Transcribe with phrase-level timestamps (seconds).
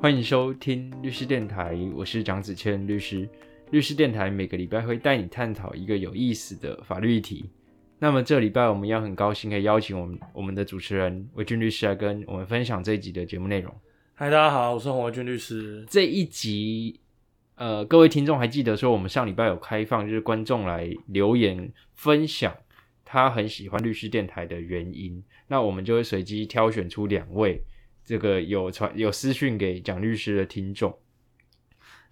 [0.00, 3.26] 欢迎收听律师电台，我是蒋子谦律师。
[3.70, 7.48] 律师电台每个礼拜会带你探讨一个有意思的法律议题。
[7.98, 13.74] 那么这礼拜我们要很高兴可以邀请我们我们的主持人韦俊律师来跟我们分享这一集的节目内容。
[14.12, 15.86] 嗨，大家好，我是洪维俊律师。
[15.88, 17.00] 这一集，
[17.54, 22.54] 呃，各位听众还记得说我们上礼拜有开放，就是观众来留言分享
[23.14, 25.22] 他很喜欢律师电台的原因。
[25.46, 27.62] 那我们就会随机挑选出两位。
[28.04, 30.98] 这个有传有私讯给蒋律师的听众，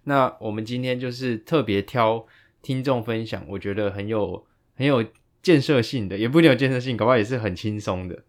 [0.05, 2.25] 那我们今天就是特别挑
[2.63, 4.43] 听众分享，我觉得很有
[4.75, 5.05] 很有
[5.43, 8.23] 建设性的，也不一定有建设性，搞不好也是很轻松的。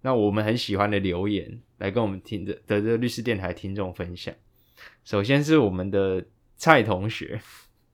[0.00, 4.34] 那我们很喜欢的留言，来跟我们听的的这律师电台听众分享。
[5.04, 7.40] 首先是我们的蔡同学，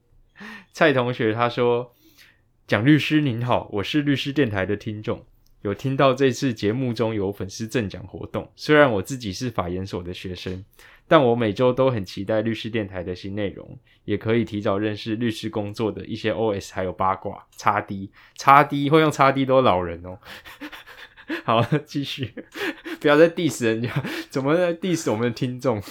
[0.73, 1.95] 蔡同学他说
[2.71, 5.27] ：“蒋律师您好，我是律师电台的听众。”
[5.63, 10.65] 有听到这次节目中有粉丝赠奖活动，虽然我自己是法研所的学生，
[11.09, 17.45] 但我每周都很期待律师电台的新内容，也可以提早认识律师工作的一些 OS 还有八卦。
[17.57, 20.21] 叉 D 叉 D 会用叉 D 都老人哦。
[21.43, 22.33] 好，继续，
[23.01, 23.91] 不要再 diss 人家，
[24.31, 25.83] 怎么在 diss 我们的听众？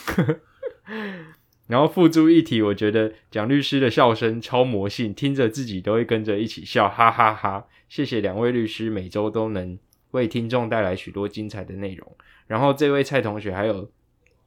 [1.69, 7.67] 然后附注一提，我觉得蒋律师的笑声超魔性，听着自己都会跟着一起笑，哈哈哈。
[7.87, 9.77] 谢谢两位律师，每周都能
[10.09, 12.11] 为听众带来许多精彩的内容。
[12.47, 13.87] 然后这位蔡同学还有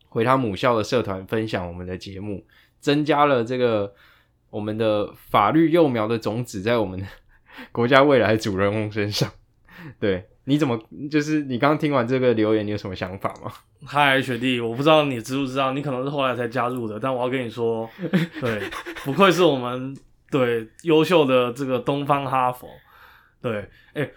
[0.09, 2.45] 回他母校的社团分享我们的节目，
[2.81, 3.95] 增加了这个
[4.51, 7.07] 我们的法律幼苗的种子在我们的
[7.71, 9.31] 国家未来主人翁身上。
[10.01, 10.79] 对，你怎么
[11.11, 13.53] 就是你刚刚听完这个留言，你有什么想法吗？
[13.85, 17.89] 嗨，学弟，我不知道你知不知道，你可能是后来才加入的，但我要跟你说，
[18.41, 18.63] 对，
[19.05, 19.97] 不愧是我们
[20.31, 22.69] 对优秀的这个东方哈佛。
[23.41, 24.09] 对，哎，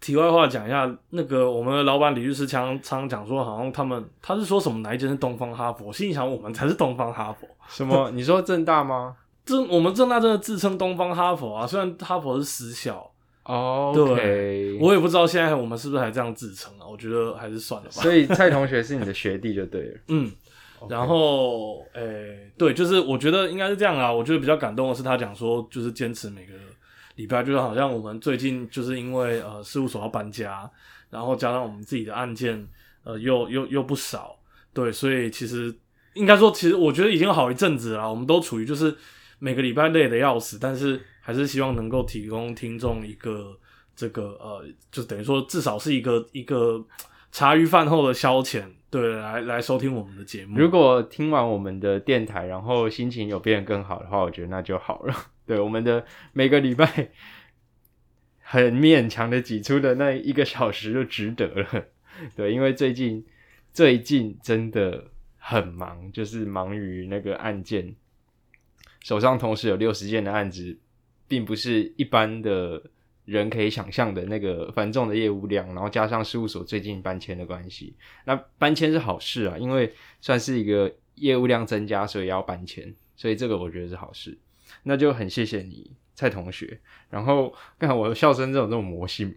[0.00, 7.48] 题外话讲一下，那个我们的老板李律师常常讲说，好像他们他是说什么哪一间是东方哈佛，心里想我们才是东方哈佛。
[7.68, 8.10] 什么？
[8.14, 9.16] 你说正大吗？
[9.44, 13.10] 正我们正大真的自称东方哈佛啊，虽然哈佛是私校。
[13.44, 16.86] 哦，对，我也不知道现在我们是不是还这样自称啊？
[16.86, 18.02] 我觉得还是算了吧。
[18.02, 20.00] 所以 蔡同学是你的学弟就对了。
[20.08, 20.32] 嗯，
[20.88, 24.12] 然后，诶，对，就是我觉得应该是这样啊。
[24.12, 26.52] 我觉得比较感动的是他讲说，就是坚持每个。
[27.16, 30.68] 礼拜就是好像我们最近就是因为呃事务所要搬家，
[31.10, 32.66] 然后加上我们自己的案件
[33.04, 34.36] 呃又又又不少，
[34.72, 35.72] 对，所以其实
[36.14, 38.92] 应该说，其实我觉得已经好一阵子了，我们都处于就是
[39.38, 43.58] 每个礼拜累的要死，但是还是希望能够提供听众一个
[43.96, 46.84] 这个呃，就等于说至少是一个一个
[47.32, 50.58] 茶余饭后的消遣，对，来来收听我们的节目。
[50.58, 55.14] 如果听完我们的电台，然后心情有变得更好的话，我觉得那就好了。
[55.46, 56.04] 对我们的
[56.34, 57.10] 每个礼拜
[58.38, 61.86] 很勉强的挤出的那一个小时就值得了。
[62.36, 63.24] 对，因为最近
[63.72, 67.96] 最近真的很忙，就是忙于那个案件，
[69.02, 70.78] 手上同时有六十件的案子，
[71.26, 72.82] 并不是一般的
[73.24, 75.66] 人可以想象的那个繁重的业务量。
[75.68, 84.36] 然后加上事务所最近搬迁的关系，那搬迁是好事啊，因为算是一个业务量增加，所以要搬迁，所以这个我觉得是好事。
[84.82, 86.80] 那就很谢谢你，蔡同学。
[87.10, 89.34] 然后，看我的笑声，这种这种魔性，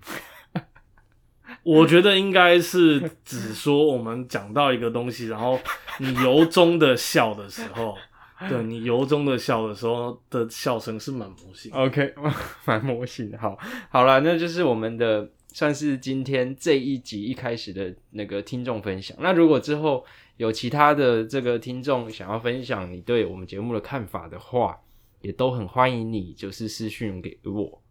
[1.63, 5.59] 我觉得应该是只说我们讲到一个东西，然后
[5.99, 7.95] 你由衷的笑的时候，
[8.49, 11.71] 对你由衷的笑的时候的笑声是蛮魔性。
[11.73, 12.13] OK，
[12.65, 13.35] 蛮魔性。
[13.37, 13.57] 好，
[13.89, 19.17] 好了，那就是我们的算是今天这一集一开始的那个听众分享。
[19.19, 20.05] 那如果之后
[20.37, 24.79] 有其他的这个听众想要分享你对我们节目的看法的话，
[25.21, 27.81] 也都很欢迎你，就是私讯给我。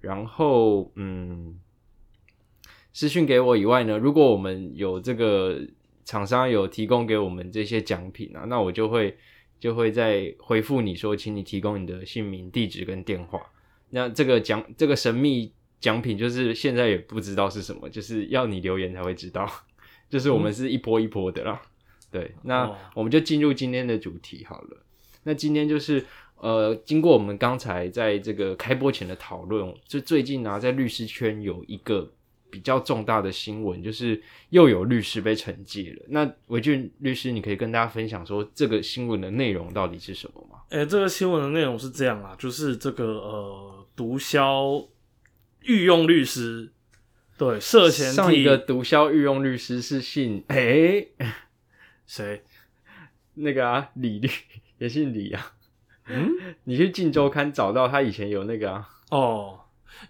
[0.00, 1.58] 然后，嗯，
[2.92, 5.58] 私讯给我以外呢，如果我们有这个
[6.04, 9.16] 厂商有提供给我们这些奖品啊，那我就会
[9.58, 13.40] 就会再回复你说，请你提供你的姓名、地址跟电话。
[13.90, 19.50] 那这个奖这个神秘奖品，就是现在也不知道是什么，就是要你留言才会知道。
[20.08, 21.62] 就是我们是一波一波的啦。
[22.10, 24.78] 对，那我们就进入今天的主题好了。
[25.22, 26.04] 那今天就是。
[26.36, 32.12] 呃，经过我们刚才在这个开播前的讨论，就最近呢，在律师圈有一个
[32.54, 36.04] 比较重大的新闻，就是又有律师被惩戒了。
[36.08, 40.60] 那韦俊律师，你可以跟大家分享说这个新闻的内容到底是什么吗？
[40.68, 44.86] 诶，这个新闻的内容是这样啊，就是这个呃，毒枭
[45.62, 46.70] 御用律师
[47.36, 51.08] 对涉嫌上一个毒枭御用律师是姓诶
[52.06, 52.44] 谁？
[53.34, 54.30] 那个啊，李律
[54.78, 55.52] 也姓李啊。
[56.06, 56.30] 嗯，
[56.62, 58.88] 你去《镜周刊》找到他以前有那个啊？
[59.10, 59.60] 哦，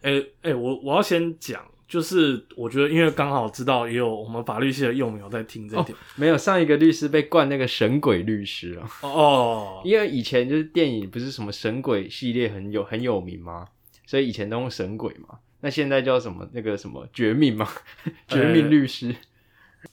[0.02, 1.64] 哎哎，我我要先讲，
[1.94, 5.96] 就是我觉得，因为刚好知道也有我们法律系的幼苗在听这一点。
[6.17, 13.69] 没有上一个律师被冠那个神鬼律师啊，哦哦，因为以前就是电影不是什么神鬼系列很有很有名吗？
[14.06, 15.38] 所以以前都用神鬼嘛。
[15.61, 17.69] 那现在叫什么那个什么绝命嘛？
[18.26, 19.14] 绝命律师。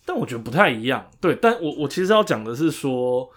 [0.04, 1.08] 但我觉得不太一样。
[1.22, 3.30] 对，但我我其实要讲的是说，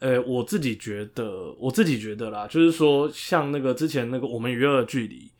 [0.00, 5.30] 呃，我自己觉得，我自己觉得啦，就是说，像那个之前那个我们娱乐的距离，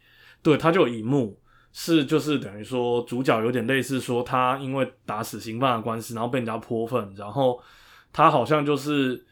[0.42, 1.40] 对，他就有一幕
[1.72, 7.60] 是就是等于说主角有点类似说他因为打死刑犯的官司，然后被人家泼粪，然后
[8.12, 9.24] 他好像就是。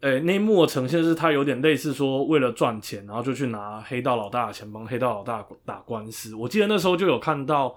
[0.00, 6.34] 诶，那一幕的呈现是他有点类似说，为了赚钱，然后就去拿黑道老大的钱帮黑道老大打官司。
[6.34, 7.74] 我记得那时候就有看到，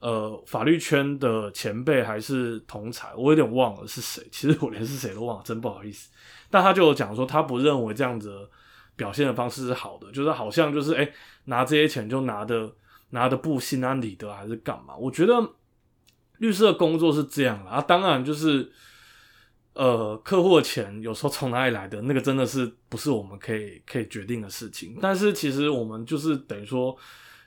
[0.00, 4.26] 呃，法律圈的前辈还是同才，我有点忘了是谁。
[4.32, 6.10] 其实我连是谁都忘了，真不好意思。
[6.50, 8.50] 但他就有讲说，他不认为这样子
[8.96, 11.12] 表现的方式是好的，就是好像就是诶，
[11.44, 12.68] 拿这些钱就拿的
[13.10, 14.96] 拿的不心安理得，还是干嘛？
[14.96, 15.54] 我觉得
[16.38, 18.72] 律师的工作是这样啊，当然就是。
[19.72, 24.98] 呃，客户的钱有时候从哪里来的，那个真的是不是我们可以可以决定的事情。
[25.00, 26.94] 但是其实我们就是等于说，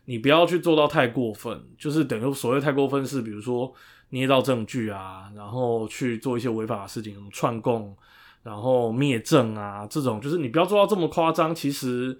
[0.05, 3.71] 你不要去做到太过分，就是等于所谓太过分是，比如说
[4.09, 7.95] 捏造证据啊，然后去做一些违法的事情，串供，
[8.41, 11.53] 然后灭证啊，这种就是你不要做到这么夸张。
[11.53, 12.17] 其实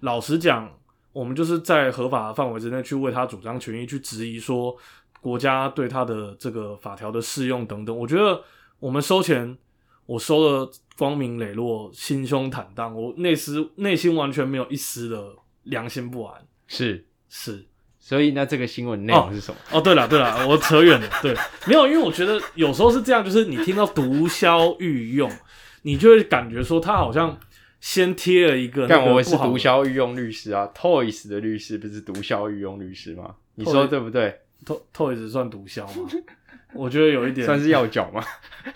[0.00, 0.70] 老实讲，
[1.16, 4.76] 我们就是在合法的范围之内去为他主张权益，去质疑说
[5.20, 7.96] 国家对他的这个法条的适用等等。
[7.96, 8.42] 我觉得。
[8.78, 9.56] 我们收钱，
[10.04, 16.46] 我收的光明磊落，心胸坦荡，我内思内心完全没有一丝的良心不安。
[16.66, 17.64] 是是，
[17.98, 19.58] 所以那这个新闻内容是什么？
[19.72, 21.08] 哦，对了对了，我扯远了。
[21.22, 21.34] 对，
[21.66, 25.32] 没有，因为我觉得有时候是这样，就是你听到毒枭御用，
[25.80, 27.34] 你就会感觉说他好像
[27.80, 28.86] 先贴了一个。
[28.86, 33.34] 但我是毒枭御用律师啊，Toys 的律师不是毒枭御用律师吗？
[33.54, 34.34] 你说对不对
[34.64, 36.08] ？To Toys 算毒枭吗？
[36.74, 38.22] 我觉得有一点算是要角吗？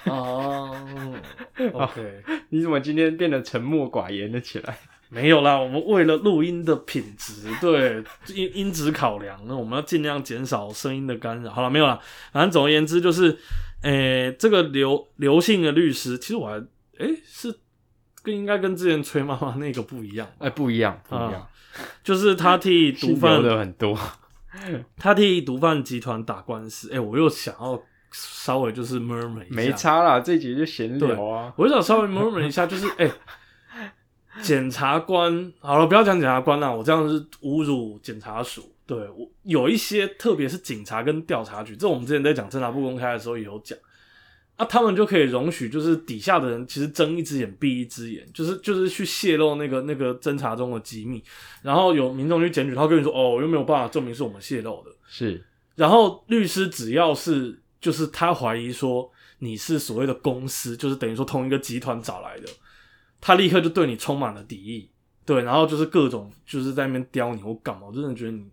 [0.05, 0.75] 哦，
[1.75, 4.79] OK，你怎么今天变得沉默寡言了起来？
[5.13, 8.03] 没有啦，我们为了录音的品质，对
[8.33, 11.51] 音音质考量，那我们要尽量减少声音的干扰。
[11.51, 11.99] 好了，没有啦。
[12.33, 13.37] 反正总而言之，就是，
[13.83, 16.55] 诶，这个刘刘姓的律师，其实我还，
[16.99, 17.53] 诶，是
[18.23, 21.47] 跟应该跟之前崔妈妈那个不一样，哎，不一样，不一样，
[22.03, 23.99] 就是他替毒贩的很多。
[24.99, 27.81] 他替毒贩集团打官司，哎，我又想要
[28.11, 31.53] 稍微就是 murmur 一下，没差啦，这集就闲聊啊。
[31.57, 33.09] 我就想稍微 murmur 一下，就是哎，
[34.43, 38.75] 检察官，好了，不要讲检察官了，我这样是侮辱检察署。
[38.85, 43.79] 对我有一些，特别是警察跟调查局，这我们之前在讲侦查不公开的时候也有讲。
[44.61, 51.25] 那他们就可以容许，就是底下的人其实睁一只眼闭一只眼，就是就是去泄露那个那个侦查中的机密，
[51.63, 55.43] 然后有民众去检举，他跟你说哦，我又没有办法证明是我们泄露的，是，
[55.77, 62.49] 然后律师只要是就是他怀疑说你是所谓的公司，就是等于说同一个集团找来的，
[63.19, 64.91] 他立刻就对你充满了敌意，
[65.25, 68.45] 对，然后就是各种就是在那边刁你或干嘛，我真的觉得你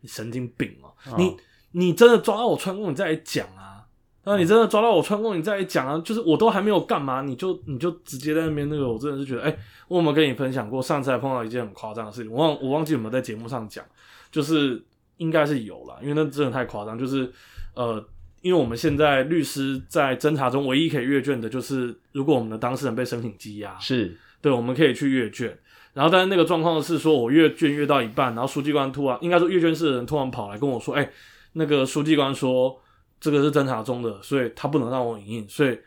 [0.00, 1.36] 你神经病啊，你
[1.72, 3.79] 你真的抓到我穿过，你再来讲啊。
[4.24, 9.58] 那你真的抓到我穿过，你再讲啊，就是我都还没有干嘛，你就你就直接在那边那个，我真的是觉得，哎，
[9.88, 10.82] 我有没有跟你分享过？
[10.82, 13.82] 上次还碰到一件很夸张的事情，我忘我忘记有没有在节目上讲，
[14.30, 14.82] 就是
[15.16, 17.32] 应该是有了，因为那真的太夸张，就是
[17.74, 18.04] 呃，
[18.42, 25.58] 因为我们现在律师在侦查中唯一可以阅卷的，就是如果我们的当事人被申请羁押，是对，我们可以去阅卷，
[25.94, 31.10] 然后但是那个状况是说我阅卷阅到一半，然后书记官突然，应该说阅卷室的人突然跑来跟我说，哎，
[31.54, 32.78] 那个书记官说。
[33.20, 35.48] 这个是侦查中的，所以他不能让我影印。
[35.48, 35.78] 所以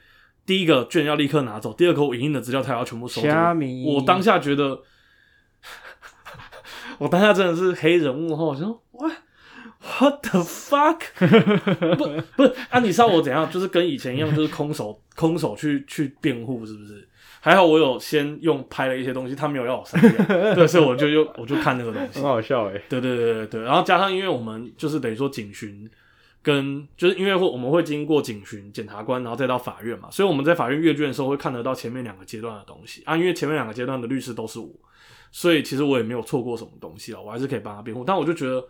[0.45, 3.27] 第一个卷要立刻拿走，第二个我影印的资料他要全部收走。
[3.85, 4.79] 我当下觉得，
[6.99, 8.43] 我当下真的是黑人物哈！
[8.43, 9.13] 我说，what
[9.99, 10.99] what the fuck？
[11.97, 13.49] 不不是，啊，你知道我怎样？
[13.49, 17.07] 就是跟以前一样，就是空手空手去去辩护，是不是？
[17.41, 22.81] 还好我有先用拍了一些东西，他没有要我删掉，对，所以我就又我就看那个东西，很好笑哎。
[22.87, 25.89] 对对对对对，然后加上因为我们就是等于说警巡。
[26.43, 33.15] 跟就是因为会我们会经过警巡检察官，然后再到法院嘛，所以我们在法院阅卷的时候会看得到前面两个阶段的东西啊。
[33.15, 34.69] 因为前面两个阶段的律师都是我，
[35.31, 38.03] 所以其实我也没有错过什么东西啊，我还是可以帮他辩护。
[38.03, 38.63] 但我就觉得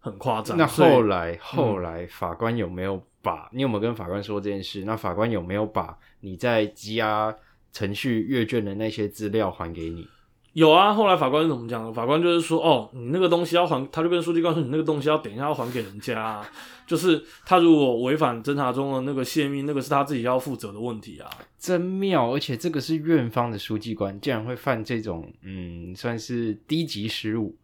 [0.00, 0.58] 很夸张。
[0.58, 4.84] 那后来后来法官有没有把你有没有跟法官说这件事？
[4.84, 7.32] 那法官有没有把你在羁押
[7.72, 10.08] 程序阅卷的那些资料还给你？
[10.52, 11.92] 有啊，后来法官是怎么讲的？
[11.92, 16.50] 法官就是说，哦，你那个东西要还，他就跟书记官说，你那个东西要等一下要还给人家，啊
[16.86, 21.30] 就是他如果违反侦查中的那个泄密，那个是他自己要负责的问题啊。
[21.56, 27.56] 真妙，而且这个是院方的书记官，竟然会犯这种，嗯，算是低级失误。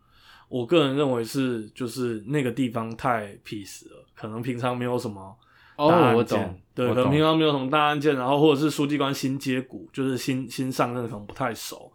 [0.49, 5.37] 我个人认为是就是那个地方太 peace 了，可能平常没有什么
[5.77, 7.21] 大哦，我案件，懂，对，可能平。
[7.21, 11.91] 常没有什么大案件，然后或者是书记官新接骨，就是新新上任可能不太熟，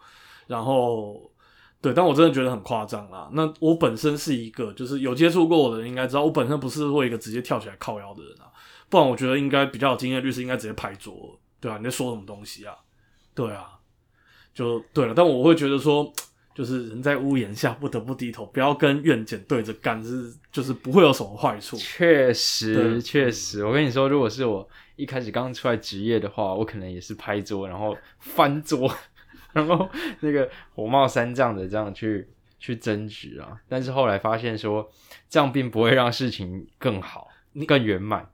[0.52, 1.32] 然后
[1.82, 3.30] 对，但我真的觉得很夸张啦。
[3.32, 8.52] 那我本身是一个就是有接触过我的人应该知道，我本身不是会一个直接跳起来靠腰的人啊，
[8.90, 12.76] 不然我觉得应该比较有经验的律师应该直接拍桌，对啊，你在说什么东西啊？
[13.34, 13.80] 对啊，
[14.54, 15.14] 就对了。
[15.16, 16.14] 但我会觉得说，
[16.54, 21.78] 就是人在屋檐下不得不低头，不要跟院检对着干，是就是不会有什么坏处。
[21.78, 24.68] 确对实，确实，我跟你说，如果是我
[24.98, 28.94] 一开始刚出来职业的话，我可能也是拍桌，然后翻桌，
[29.54, 29.90] 然后
[30.20, 32.28] 那个火冒三丈的这样去
[32.60, 33.58] 去争执啊。
[33.68, 34.90] 但是后来发现说，
[35.30, 37.28] 这样并不会让事情更好、
[37.68, 38.30] 更圆满。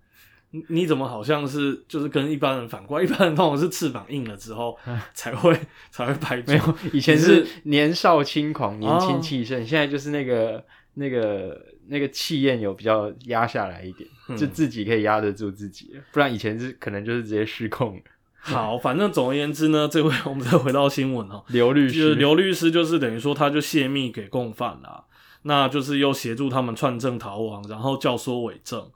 [0.52, 3.06] 你你怎么好像是就是跟一般人反过来？
[3.06, 4.78] 一般人通常是翅膀硬了之后
[5.14, 5.54] 才会
[5.92, 18.02] 才会拍桌没有，以前是是年少轻狂、年轻哦气盛，现在就是那个那个那个气焰有比较压下来一点，嗯就自己可以压得住自己，不然以前是可能就是直接失控了。
[18.40, 25.04] 好，反正总而言之呢，这回我们再回到新闻哦， 刘律就是师，刘律师就是等于说他就泄密给共犯啦，
[25.42, 28.90] 那就是又协助他们串证逃亡，然后教唆伪证，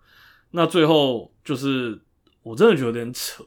[0.51, 2.01] 那最后就是
[2.43, 3.43] 我真的觉得有点扯，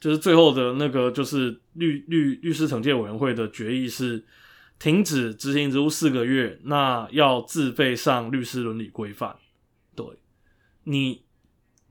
[0.00, 4.24] 就是最后的那个就是律律律师惩戒委员会的决议是
[4.78, 9.36] 停止执行职务四个月，那要自费上律师伦理规范。
[9.94, 10.04] 对，
[10.84, 11.22] 你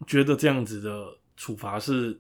[0.06, 2.20] 觉得这样子的处罚是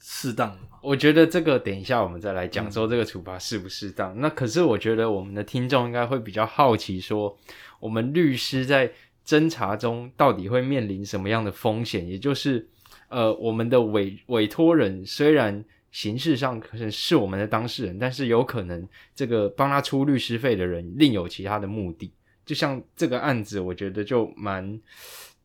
[0.00, 0.56] 适当？
[0.82, 4.18] 我觉得这个等一下我们再来嗯讲，说这个处罚适不适当。
[4.20, 7.38] 那可是我觉得我们的听众应该会比较好奇，说
[7.78, 8.90] 我们律师在
[9.26, 12.08] 侦查中到底会面临什么样的风险？
[12.08, 12.66] 也就是，
[13.08, 22.10] 呃，我们的委委托人虽然形式上可能是我们的当事人，但是有可能这个帮他出律师费的人另有其他的目的。
[22.46, 24.80] 就像这个案子，我觉得就蛮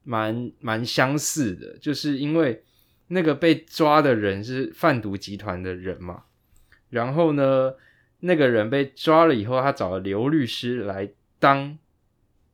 [0.04, 2.64] 蛮蛮相似的，就是因为
[3.08, 6.24] 那个被抓的人是贩毒集团的人嘛，
[6.90, 7.76] 然后呢，
[8.22, 11.78] 那个人被抓了以后，他找了刘律师来当，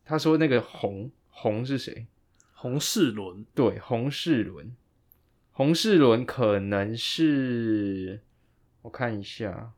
[0.03, 2.07] 他说那个洪洪是谁？
[2.53, 3.45] 洪世伦。
[3.55, 4.75] 对，洪世伦，
[5.51, 8.19] 洪世伦可能是
[8.81, 9.71] 我看一下，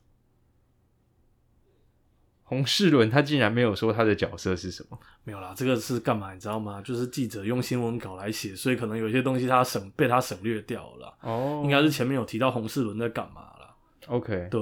[2.54, 5.00] 洪世伦他竟然没有说他的角色是什么。
[5.24, 6.34] 没有啦，这个是干嘛？
[6.34, 6.80] 你知道吗？
[6.84, 11.18] 就是记者用新闻稿来写，所以可能有些东西他省被他省略掉了。
[11.22, 13.76] 哦应该是前面有提到洪世伦在干嘛啦。
[14.06, 14.62] OK，对，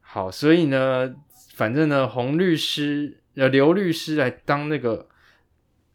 [0.00, 1.12] 好，所以呢，
[1.54, 5.08] 反正呢，洪律师呃刘律师来当那个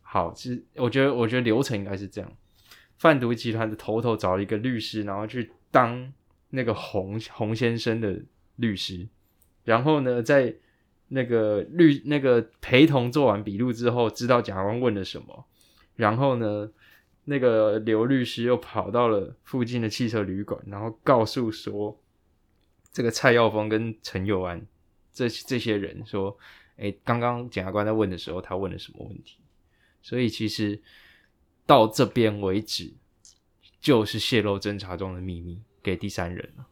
[0.01, 2.29] 好，其实我觉得我觉得流程应该是这样，
[2.98, 6.12] 贩毒集团的头头找了一个律师，然后去当
[6.50, 8.19] 那个洪洪先生的
[8.58, 9.08] 律师，
[9.63, 10.53] 然后呢，在
[11.10, 15.46] 那个律那个陪同做完笔录之后，知道检察官问了什么，
[15.96, 16.72] 然后呢，
[17.25, 22.00] 那个刘律师又跑到了附近的汽车旅馆，然后告诉说，
[22.92, 24.66] 这个蔡耀峰跟陈友安
[25.12, 26.38] 这这些人说，
[26.78, 29.39] 诶，刚刚检察官在问的时候，他问了什么问题？
[30.01, 30.82] 所以其实
[31.66, 32.94] 到这边为止，
[33.82, 36.66] 就是泄露侦查中的秘密给第三人了，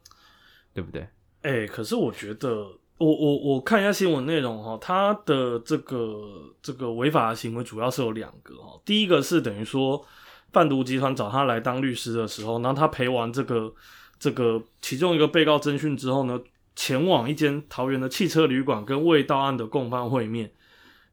[0.74, 1.08] 对不对？
[1.42, 10.04] 哎、可是我觉得，我我我看一下新闻内容哈，他的这个这个违法行为主要是有两个哈，第一个是等于说
[10.52, 13.72] 贩毒集团找他来当律师的时候，然后他陪完这个
[14.18, 16.40] 这个其中一个被告侦讯之后呢，
[16.76, 20.52] 前往一间桃园的汽车旅馆跟未到案的共犯会面，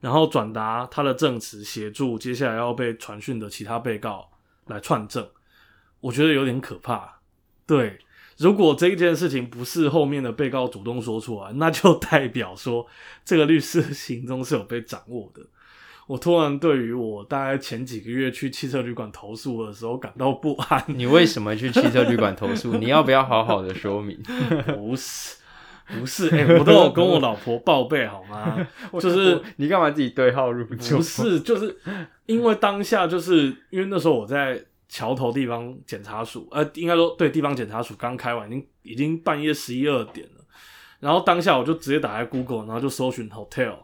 [0.01, 4.31] 然后转达他的证词，协助接下来要被传讯的其他被告
[4.69, 5.29] 来串证，
[6.01, 7.21] 我觉得有点可怕。
[7.67, 7.99] 对，
[8.39, 12.87] 如果这件事情不是后面的被告主动说出来，那就代表说
[13.25, 15.43] 这个律师的行踪是有被掌握的。
[16.07, 20.85] 我突然对于我大概前几个月去汽车旅馆投诉的时候感到不安。
[20.95, 22.75] 你为什么去汽车旅馆投诉？
[22.79, 24.21] 你要不要好好的说明？
[24.67, 25.37] 不是，
[25.99, 28.67] 不是，哎、我都有跟我老婆报备好吗？
[29.01, 30.99] 就是你干嘛自己对号入座？
[30.99, 31.75] 不是，就是
[32.27, 34.63] 因为当下就是因为那时候我在
[34.95, 40.45] 桥头地方检查署，呃，应该说对地方检查署刚开完，已经已经半夜十一二点了。
[41.01, 43.75] 然后当下我就直接打开 Google，然后就搜寻 hotel，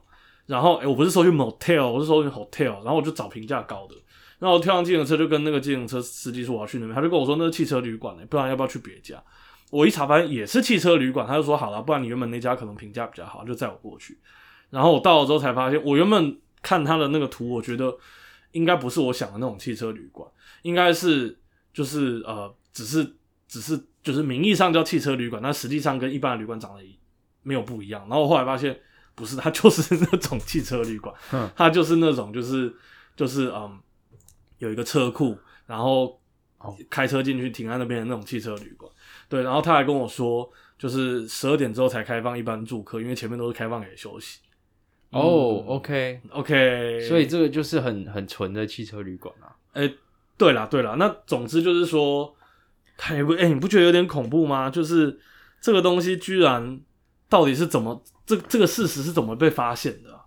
[0.46, 3.96] 然后哎、我不是搜寻 motel，我是搜寻 hotel，然后我就找评价高的。
[4.38, 9.20] 然后我跳上计程车，就跟那个计程车司机说我要去那边，他就跟我说那是汽车旅馆呢、不然要不要去别家？
[9.72, 14.16] 我一查发现也是汽车旅馆，他就说好了，不然你原本那家可能评价比较好，就载我过去。
[14.70, 17.92] 然后我到了之后才发现，我原本看他的那个图，我觉得
[18.52, 20.28] 应该不是我想的那种汽车旅馆，
[20.62, 21.38] 应该是
[21.72, 23.14] 就是呃，只是
[23.46, 26.82] 只是就是名义上叫汽车旅馆，但实际上跟一般的旅馆长得
[27.42, 28.02] 没有不一样。
[28.02, 28.78] 然后我后来发现
[29.14, 32.74] 不是，它就是那种汽车旅馆，嗯它就是那种就是
[33.16, 33.78] 就是嗯，
[34.58, 35.36] 有一个车库，
[35.66, 36.20] 然后
[36.58, 38.90] 哦开车进去停在那边的那种汽车旅馆。
[39.28, 44.40] 对，然后他还跟我说，就是十二点之后才开放一般住客，因为前面都是开放给休息。
[45.10, 49.54] 哦，OK，OK，所以这个就是很很纯的汽车旅馆啊。
[49.72, 49.92] 哎、
[50.40, 52.34] 对啦对啦，那总之就是说，
[52.96, 54.70] 他也不哎、你不觉得有点恐怖吗？
[54.70, 55.20] 就是
[55.60, 56.80] 这个东西居然
[57.28, 60.24] 到底是怎么这这个事实是怎么被发现的啊、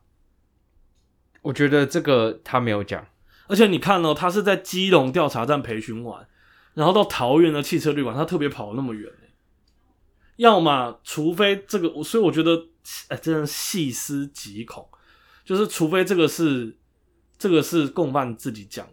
[1.41, 3.03] 我觉得这个他没有讲，
[3.47, 6.27] 而且你看哦，他是在基隆调查站培训完，
[6.75, 9.33] 然后到桃园的汽车旅馆，他特别跑那么远欸。
[10.35, 12.67] 要么除非这个，所以我觉得，
[13.07, 14.87] 哎、真的细思极恐，
[15.43, 16.77] 就是除非这个是
[17.39, 18.85] 这个是共犯自己讲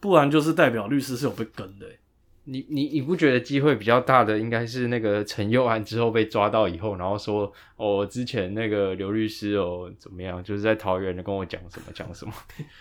[0.00, 1.96] 不然就是代表律师是有被跟的欸。
[2.44, 12.32] 你你你不觉得机会比较大的应该是那个陈佑安之后被抓到以后，然后说哦，之前那个刘律师哦怎么样，就是在桃园的跟我讲什么讲什么，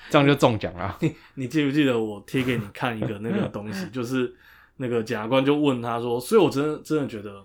[0.10, 0.98] 这样就中奖了。
[1.36, 4.34] 你记不记得我贴给你看一个那个东西，就是
[4.78, 7.44] 那个检察官就问他说，所以我真的真的觉得，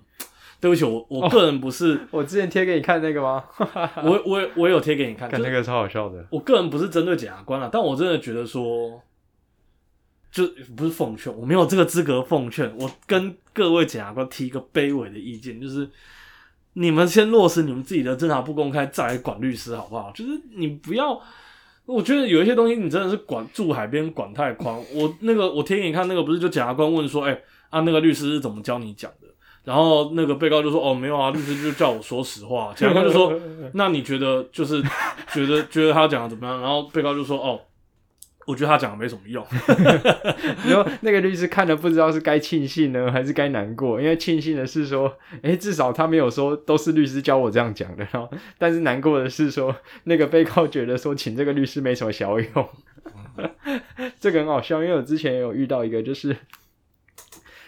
[0.61, 3.45] 对不起，我我个人不是，我之前贴给你看那个吗？
[4.03, 6.25] 我我我有贴给你看，看那个超好笑的。
[6.31, 9.03] 我个人不是针对检察官啦，但我真的觉得说，
[10.35, 10.45] 就
[10.77, 12.69] 不是奉劝，我没有这个资格奉劝。
[12.77, 15.89] 我跟各位检察官提一个卑微的意见，就是
[16.73, 20.11] 你们先落实你们自己的侦查不公开，再来管律师好不好？
[20.13, 21.17] 就是你不要，
[21.87, 24.75] 我觉得有一些东西你真的是管住海边管太宽。
[24.93, 29.29] 我那个我贴给你看，那个不是就检察官问说，哎、啊那个律师是怎么教你讲的？
[29.63, 33.33] 然后那个被告就说：“哦，没有啊，律师就叫我说实话。”检察官就说
[33.73, 34.83] ：“那你觉得就是
[35.33, 37.59] 觉得觉得他讲的怎么样？”然后被告就说：“哦，
[38.47, 39.45] 我觉得他讲的没什么用。
[40.69, 49.75] 然后那个律师看了不知道是该庆幸呢，还是该难过，因为庆幸的是说，诶，至少他没有说都是律师教我这样讲的，然后但是难过的是说，
[50.05, 52.69] 那个被告觉得说请这个律师没什么小用，
[54.21, 56.37] 这个很好笑，因为我之前有遇到一个就是。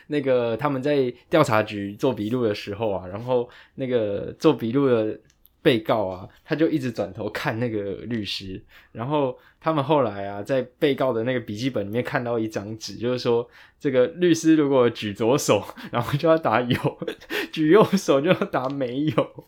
[0.08, 5.18] 那个他们在调查局做笔录的时候啊，然后那个做笔录的
[5.66, 13.44] 被告啊，他就一直转头看那个律师，然后他们后来啊，在被告的那个笔记本里面看到一张纸，就是说
[13.80, 16.78] 这个律师如果举左手，然后就要打有；
[17.50, 19.44] 举右手就要打没有。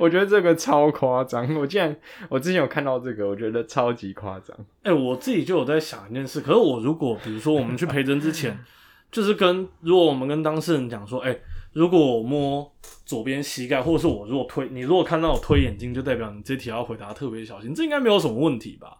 [0.00, 1.96] 我觉得这个超夸张，我竟然
[2.28, 4.56] 我之前有看到这个，我觉得超级夸张。
[4.82, 8.58] 哎、我自己就有在想一件事，可是我如果比如说我们去陪诊之前，
[9.12, 11.38] 就是跟如果我们跟当事人讲说，哎、
[11.72, 18.98] 如果我摸左边膝盖，或者是我如果推你如果看到我推眼睛，就代表你这题要回答特别小心，这应该没有什么问题吧？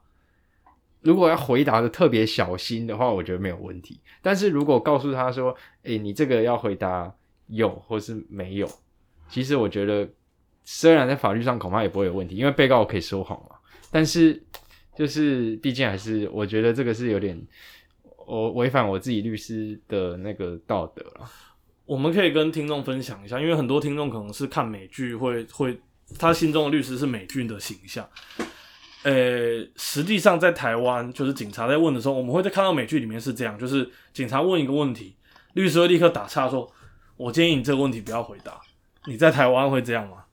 [1.00, 4.00] 如果要回答的特别小心的话，我觉得没有问题。
[4.20, 7.12] 但是如果告诉他说，诶、你这个要回答
[7.46, 8.68] 有或是没有，
[9.28, 10.08] 其实我觉得
[10.62, 13.56] 虽然在法律上恐怕也不会有问题，因为被告可以说谎嘛。
[13.90, 14.40] 但是
[14.94, 17.40] 就是毕竟还是我觉得这个是有点
[18.26, 21.28] 我违反我自己律师的那个道德了。
[21.90, 25.76] 我们可以跟听众分享一下，因为很多听众可能是看美剧会会，
[26.16, 28.08] 他心中的律师是美剧的形象。
[29.02, 35.16] 呃，实际上在台湾，就是警察在问的时候，我们会在看到美剧里面是这样，就是警察问一个问题，
[35.54, 36.72] 律师会立刻打岔说
[37.18, 38.60] ：“我建议你这个问题不要回答。”
[39.06, 40.26] 你在台湾会这样吗？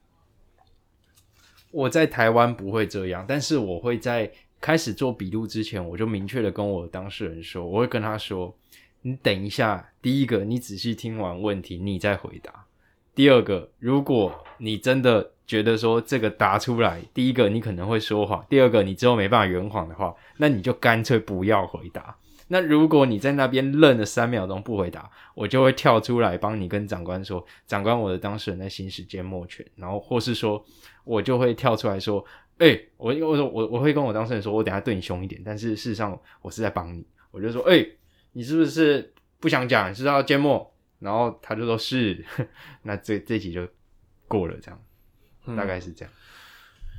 [1.71, 8.55] 我在台湾不会这样，但是我会在开始做笔录之前，我就明确的跟我当事人说，我会跟他说，
[9.01, 12.53] 你等一下，第一个，你仔细听完问题，你再回答；
[13.13, 22.15] 第二个，如果你真的觉得说这个答出来，第一个你可能会说谎，第二个你之后没办法圆谎的话，那你就干脆不要回答。
[22.47, 30.63] 那如果你在那边愣了三秒钟不回答，我就会跳出来帮你跟长官说，长官，我的当事人在行使缄默权，然后或是说，
[31.03, 32.23] 我就会跳出来说，
[32.59, 37.85] 哎、我我我我会跟我当事人说，我等下对你凶一点，但是事实上我是在帮你，我就说，哎、
[38.31, 40.73] 你是不是不想讲，你是不是要缄默？
[40.99, 42.25] 然后他就说是，
[42.83, 43.67] 那这这集就
[44.27, 46.11] 过了，这样大概是这样。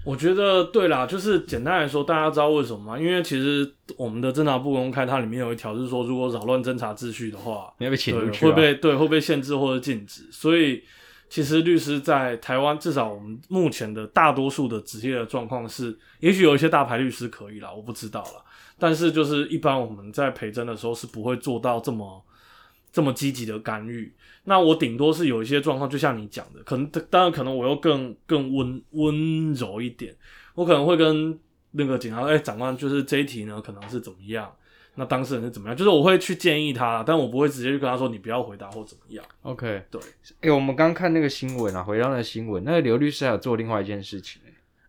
[0.04, 2.98] 我觉得对啦，就是简单来说，大家知道为什么吗？
[2.98, 10.22] 因为其实我们的侦查不公开，它里面有一条是说，如果扰乱侦查秩序的话，你要被请对出去、啊，会被对会被限制或者禁止。
[10.30, 10.84] 所以
[11.28, 18.44] 其实律师在台湾，至少我们目前的大多数的职业的状况是，也许有一些大牌律师可以啦，我不知道啦。
[18.78, 22.24] 但是就是一般我们在陪诊的时候是不会做到这么
[22.92, 24.12] 这么积极的干预。
[24.44, 30.14] 那我顶多是有一些状况，就像你讲的，可能当然可能我又更更温温柔一点，
[30.54, 31.38] 我可能会跟
[31.72, 34.50] 那个警察说，哎、长官，就是这一题呢可能是怎么样，
[34.94, 39.22] 那当事人是怎么样，就是我会去建议他，但我不会直接去跟他说你不要回答或怎么样。
[39.42, 40.00] OK，对，
[40.40, 44.40] 哎、我们刚看那个新闻啊，回到那个新闻，那个刘律师还有做另外一件事情、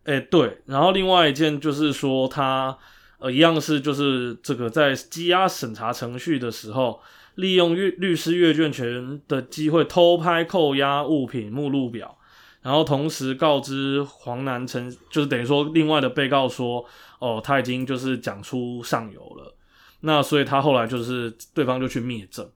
[0.06, 2.76] 欸哎、对，然后另外一件就是说他
[3.20, 7.00] 呃一样是就是这个在羁押审查程序的时候，
[7.36, 12.18] 利用律律师阅卷权的机会偷拍扣押物品目录表，
[12.62, 16.84] 然后同时告知黄南成，就是等于说另外的被告说，
[17.20, 19.56] 哦，他已经就是讲出上游了，
[20.02, 22.50] 那所以他后来就是对方就去灭证。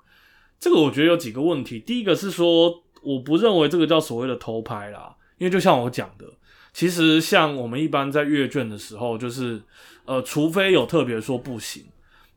[0.60, 6.26] 这个我觉得有几个问题，第一个是说，我不认为这个叫所谓的偷拍啦，因为就像我讲的，
[6.73, 9.62] 其实像我们一般在阅卷的时候，就是
[10.05, 11.86] 呃，除非有特别说不行，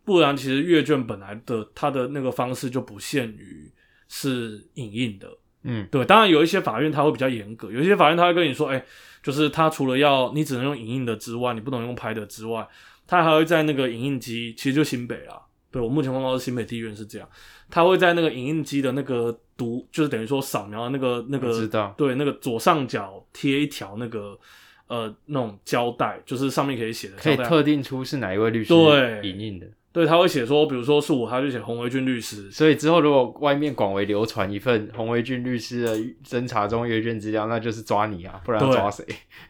[0.04, 3.72] 不然其实阅卷本来的它的那个方式就不限于
[4.08, 5.28] 是影印的。
[5.62, 8.84] 嗯，对，当然有一些法院他会比较严格，有一些法院他会跟你说，哎、
[9.22, 12.68] 就是他除了要你只能用影印的之外，你不能用拍的之外，
[13.06, 15.40] 他还会在那个影印机，其实就新北啊。
[15.72, 17.28] 对我目前碰到的新北地院是这样，
[17.68, 21.94] 他会在那个影印机的那个读，就是等于说扫描那个那个，知道。
[21.96, 24.38] 对，那个左上角贴一条那个
[24.86, 29.20] 呃那种胶带，就是上面可以写的，可以特定出是哪一位律师对。
[29.28, 29.66] 影印的。
[29.96, 39.02] 对，他会写说，比如说是我，他就写洪维俊律师，所以之后如果外面广为流传一份洪维俊律师的侦查中阅卷资料，那就是抓你啊，不然抓谁？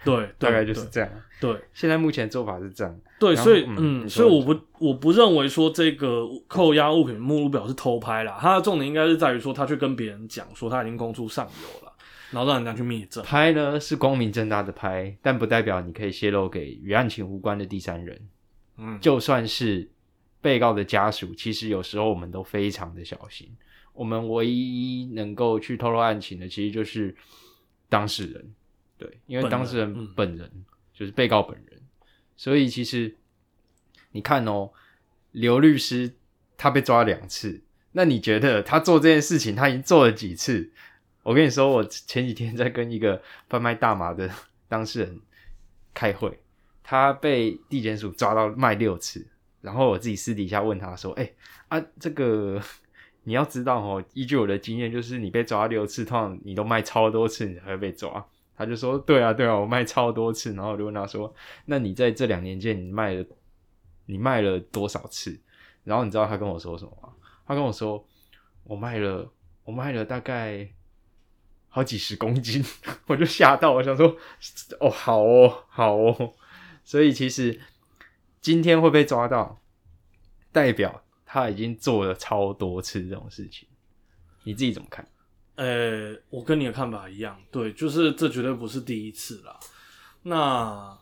[0.04, 1.10] 对， 大概就是这样。
[1.40, 1.52] 对。
[1.52, 2.96] 对现在目前做法是这样。
[3.18, 11.92] 对，所以嗯所以我不我不认为说这个扣押物品目录表是偷拍啦，它的重点应该是在于说他去跟别人讲说他已经公出上游了，
[12.30, 13.24] 然后让人家去灭证。
[13.24, 18.16] 拍呢是光明正大的拍，但不代表你可以泄露给与案情无关的第三人。
[18.78, 19.90] 嗯，就算是
[20.46, 23.52] 被告的家属，其实有时候我们都非常的小心。
[23.92, 27.12] 我们唯一能够去透露案情的，其实就是
[27.88, 28.54] 当事人，
[28.96, 30.48] 对，因为当事人嗯本人、
[30.94, 31.82] 就是被告本人，
[32.36, 33.16] 所以其实
[34.12, 34.70] 你看哦，
[35.32, 36.14] 刘律师
[36.56, 40.70] 他被抓两次，那你觉得他做这件事情他已经做了几次？
[41.24, 44.30] 我跟你说，我前几天在跟一个贩卖大麻的
[44.68, 45.20] 当事人
[45.92, 46.38] 开会，
[46.84, 49.26] 他被地检署抓到卖六次，
[49.60, 51.30] 然后我自己私底下问他说：“哎、
[51.68, 52.60] 啊，这个
[53.24, 58.24] 你要知道哦，依据我的经验，就是你被抓六次，通常你都卖超多次，你才会被抓。”
[58.58, 61.34] 他就说：“对啊，对啊，我卖超多次。”然后我就问他说
[61.66, 63.24] ：“那你在这两年间，你卖了
[64.06, 65.38] 你卖了多少次？”
[65.84, 67.10] 然后你知道他跟我说什么吗？
[67.46, 68.02] 他跟我说
[68.64, 69.30] ：“我卖了，
[69.64, 70.66] 我卖了大概
[71.68, 72.64] 好几十公斤。
[73.06, 74.16] ”我就吓到，我想说
[74.80, 76.32] ：“哦，好哦，好哦。
[76.82, 77.60] ”所以其实
[78.46, 79.60] 今天会被抓到，
[80.52, 83.66] 代表他已经做了超多次这种事情。
[84.44, 85.04] 你自己怎么看？
[85.56, 89.58] 呃，我跟你的看法一样，对，就是这绝对不是第一次啦。
[90.22, 90.96] 那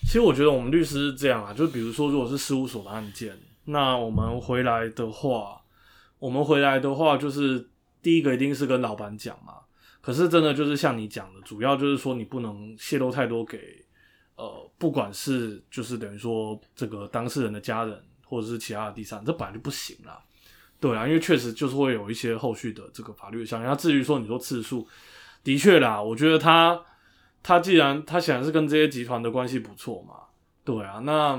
[0.00, 5.60] 其实我觉得我们律师是这样啊，就比如说如果是事务所的案件，那我们回来的话，
[6.18, 7.68] 我们回来的话，就是
[8.00, 9.52] 第一个一定是跟老板讲嘛。
[10.00, 13.84] 可是真的就是像你讲的，主要就是说你不能泄露太多给
[14.40, 20.18] 呃，不管是就是等于说这个当事人的家人，或者是其他的第三人，这本来就不行啦。
[20.80, 23.66] 对啊，因为确实就是会有一些后续的这个法律的相应。
[23.66, 24.88] 那至于说你说次数，
[25.44, 26.82] 的确啦，我觉得他
[27.42, 30.14] 他既然他显然是跟这些集团的关系不错嘛，
[30.64, 31.38] 对啊，那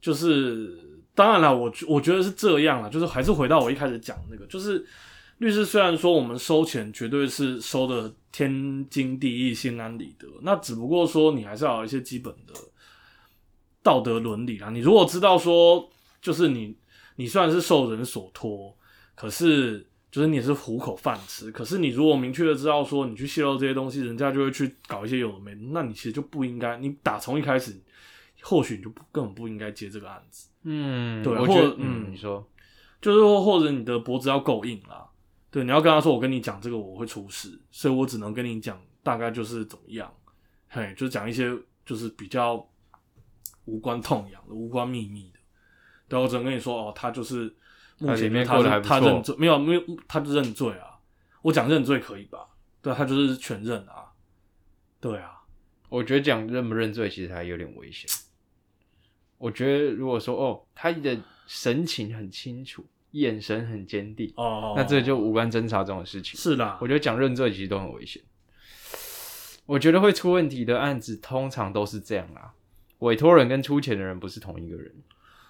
[0.00, 4.86] 就是当然了，我我觉得是这样啦，就是还是回到我一开始讲那个，就是
[5.38, 12.54] 律师虽然说我们收钱绝对是收的天经地义、心安理得，那只不过说你还是要有一些基本的
[13.82, 14.70] 道德伦理啦。
[14.70, 15.88] 你如果知道说，
[16.20, 16.74] 就是你
[17.16, 18.74] 你虽然是受人所托，
[19.14, 21.52] 可是就是你也是糊口饭吃。
[21.52, 27.78] 可是你如果明确的知道说你去泄露这些东西，人家就会去搞一些有的没的，那你其实就不应该，你打从一开始，
[28.40, 30.48] 或许你就不根本不应该接这个案子。
[30.64, 32.48] 嗯对或我觉得，嗯嗯，你说，
[33.00, 35.06] 就是说，或者你的脖子要够硬啦。
[35.52, 40.12] 对，你要跟他说，我跟你讲这个我会出事，所以我只能跟你讲大概就是怎么样，
[40.66, 42.66] 嘿，就是讲一些就是比较
[43.66, 45.38] 无关痛痒的、无关秘密的。
[46.08, 47.54] 对，我只能跟你说，哦，他就是
[47.98, 50.98] 目前他是过得还不错他认罪，没有没有，他就认罪啊。
[51.42, 52.48] 我讲认罪可以吧？
[52.80, 54.10] 对，他就是全认啊。
[55.00, 55.42] 对啊，
[55.90, 58.08] 我觉得讲认不认罪其实还有点危险。
[59.36, 66.38] 我觉得如果说哦，他的神情很清楚，眼神很坚定，哦，那这就无关侦查这种事情。
[66.38, 68.22] 是啦我，觉得讲认罪其实都很危险。
[69.64, 72.52] 我觉得会出问题的案子通常都是这样啦，
[72.98, 74.92] 委托人跟出钱的人不是同一个人，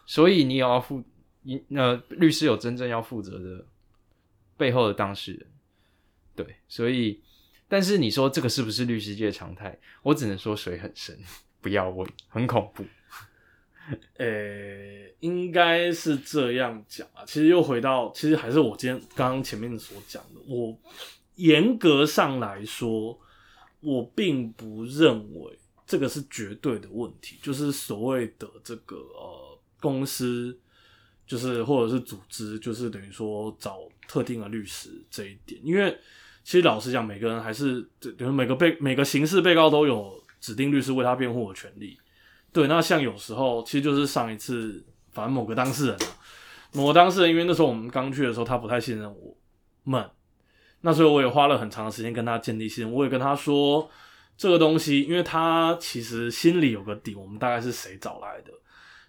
[0.07, 1.03] 所以你也要负，
[1.43, 3.65] 你呃律师有真正要负责的
[4.57, 5.47] 背后的当事人，
[6.37, 7.23] 对，所以
[7.69, 9.79] 但是你说这个是不是律师界的常态？
[10.03, 11.19] 我只能说水很深，
[11.61, 12.85] 不要问，很恐怖。
[14.17, 14.27] 呃、
[15.21, 17.25] 应该是这样讲啊。
[17.27, 20.41] 其实又回到，其实还是我今天刚刚前面所讲的。
[20.47, 20.79] 我
[21.35, 23.19] 严格上来说，
[23.81, 30.57] 我并不认为这个是绝对的问题，就是所谓的这个呃公司，
[31.27, 35.99] 就是或者是组织，就是等于说找特定的律师这一点，因为
[36.45, 41.99] 其实老实讲，每个人还是比如每个被每个刑事被告都有指定律师为他辩护的权利。
[42.53, 46.07] 对，那像有时候其实就是上一次，反正某个当事人啊，
[46.73, 49.35] 某个当事人，因为那时候我们刚去的时候，他不太信任我
[49.85, 50.07] 们，
[50.83, 53.89] 那所以我也花了很长的时间跟他建立信任，我也跟他说
[54.37, 58.53] 这个东西，因为他其实心里有个底，我们大概是谁找来的，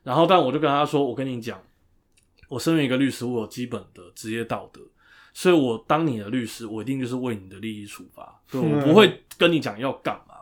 [0.04, 1.62] 然后但我就跟他说，我跟你讲，
[2.48, 4.80] 我身为一个律师，我有基本的职业道德，
[5.34, 10.33] 所以我当你的律师，我一定就是为你的利益出发，对我不会跟你讲要干嘛。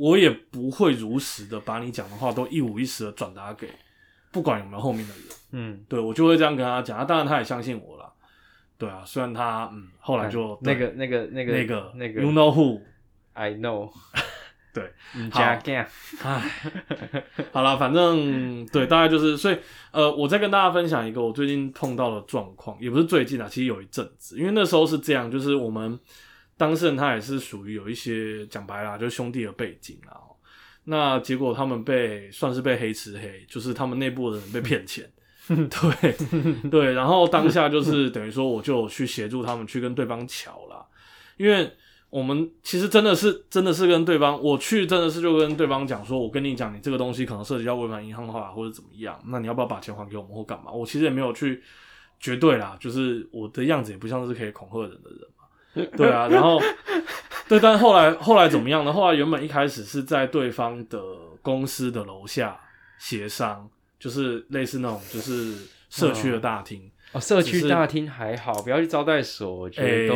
[0.00, 3.68] 我也不会如实的把你讲的话都一五一十的转达给
[4.32, 6.96] 不管有没有后面的人，嗯，对我就会这样跟他讲。
[6.96, 8.10] 啊，当然他也相信我了，
[8.78, 12.22] 对啊，虽然他嗯后来就那个那个那个那个那个。
[12.22, 13.90] You know who，I know，
[14.72, 15.86] 对，嗯，加干，
[16.22, 16.42] 唉，
[17.52, 19.58] 好了，反正对，大概就是，所以
[19.90, 25.98] 呃，我再跟大家分享一个我最近碰到的状况，也不是最近啊，其实有一阵子，因为那时候是这样，就是我们
[26.60, 30.20] 当事人他也是属于有一些讲白啦，就是兄弟的背景啦，
[30.84, 35.10] 那结果他们被算是被黑吃黑，就是他们内部的人被骗钱，
[35.48, 40.84] 对对，然后当下就是 等于说我就去协助他们去跟对方瞧啦，
[41.38, 41.72] 因为。
[42.10, 50.72] 我们其实真的是真的是跟对方，我去真的是就跟对方讲说，我跟你讲，你这个东西可能涉及到违反银行法或者怎么样，那你要不要把钱还给我们或干嘛？
[50.72, 51.62] 我其实也没有去
[52.18, 55.39] 绝对啦，就是我的样子也不像是可以恐吓人的人嘛，
[55.96, 56.60] 对啊，然后
[57.48, 58.92] 对，但后来后来怎么样呢？
[58.92, 61.00] 后来原本一开始是在对方的
[61.42, 62.58] 公司的楼下
[62.98, 65.54] 协商，就是类似那种就是
[65.88, 66.90] 社区的大厅。
[67.12, 70.14] 哦，社区大厅还好，不要去招待所，我觉得都，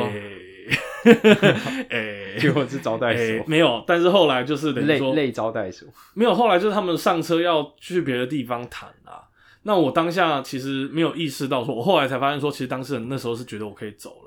[1.90, 9.26] 哎， 结果是招待所，没有，但是后来就是等于说类类招待所，没有，后来就是他们上车要去别的地方谈啊。
[9.64, 14.23] 那我当下其实没有意识到，说我后来才发现说，其实当事人那时候是觉得我可以走了，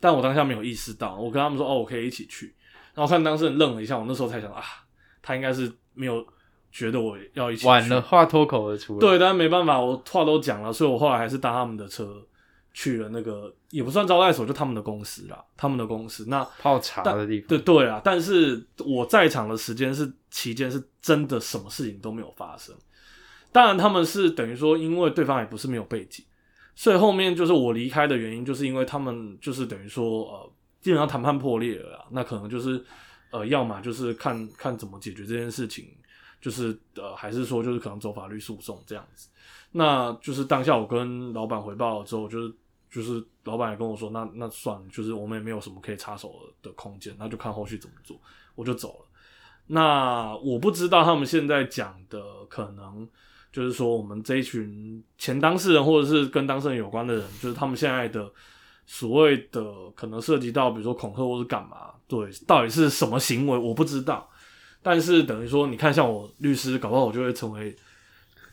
[0.00, 2.54] 但我当下没有意识到，我跟他们说哦，我可以一起去，
[2.94, 4.62] 然后看当事人愣了一下，我那时候才想啊，
[5.22, 6.26] 他应该是没有。
[6.72, 8.96] 觉得我要一起晚了，话脱口而出。
[9.00, 12.24] 对，但是没办法，我话都讲了，所以我后来还是搭他们的车
[12.72, 17.48] 去了那个也不算招待所，就他们的公司啦，他们的公司那泡茶的地方。
[17.48, 22.72] 对对啊，但是我在场的时间是期间是真的什么事情都没有发生。
[23.50, 26.24] 当然，他们是等于说，因为对方也不是没有背景，
[26.80, 32.82] 所以后面就是我离开的原因，就是因为他们就是等于说呃，基本上谈判破裂了，那可能就是
[33.30, 35.94] 呃，要么就是看看怎么解决这件事情。
[36.40, 39.28] 就是呃，还是说就是可能走法律诉讼这样子，
[39.72, 42.54] 那就是当下我跟老板回报了之后，就是
[42.90, 48.18] 就是老板也跟我说，那那算了，就是我们也没有什么可以插手的空间，那就看后续怎么做，
[48.54, 49.06] 我就走了。
[49.66, 53.06] 那我不知道他们现在讲的可能
[53.52, 58.30] 就是说，我们这一群前当事人或者是跟当事人有关的人，就是他们现在的
[58.86, 64.28] 所谓的可能涉及到，比如说恐吓或是干嘛，对，到底是什么行为，我不知道。
[64.82, 67.76] 但是等于说，你看，像我律师，搞不好我就会成为